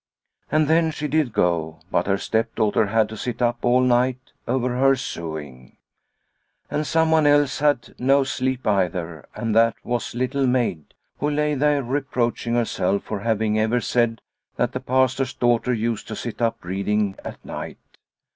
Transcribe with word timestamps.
And 0.51 0.67
then 0.67 0.89
she 0.89 1.07
did 1.07 1.31
go, 1.31 1.81
but 1.91 2.07
her 2.07 2.17
stepdaughter 2.17 2.87
had 2.87 3.07
to 3.09 3.15
sit 3.15 3.39
up 3.39 3.63
all 3.63 3.81
night 3.81 4.31
over 4.47 4.75
her 4.77 4.95
sewing. 4.95 5.77
The 6.69 6.77
Pastor 6.77 6.79
of 6.79 6.79
Svartsjo 6.79 6.79
85 6.79 6.79
And 6.79 6.87
someone 6.87 7.27
else 7.27 7.59
had 7.59 7.95
no 7.99 8.23
sleep 8.23 8.65
either, 8.65 9.29
and 9.35 9.55
that 9.55 9.75
was 9.83 10.15
Little 10.15 10.47
Maid, 10.47 10.95
who 11.19 11.29
lay 11.29 11.53
there 11.53 11.83
reproaching 11.83 12.55
herself 12.55 13.03
for 13.03 13.19
having 13.19 13.59
ever 13.59 13.79
said 13.79 14.21
that 14.55 14.71
the 14.71 14.79
Pastor's 14.79 15.35
daughter 15.35 15.71
used 15.71 16.07
to 16.07 16.15
sit 16.15 16.41
up 16.41 16.63
reading 16.65 17.13
at 17.23 17.45
night. 17.45 17.77